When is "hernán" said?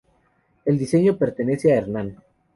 1.77-2.15